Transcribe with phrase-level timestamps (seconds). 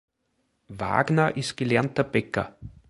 [0.69, 2.57] Wagner ist gelernter Bäcker.